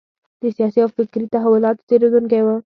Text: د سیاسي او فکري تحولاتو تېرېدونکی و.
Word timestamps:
د 0.41 0.43
سیاسي 0.57 0.79
او 0.83 0.89
فکري 0.97 1.25
تحولاتو 1.35 1.87
تېرېدونکی 1.89 2.41
و. 2.43 2.47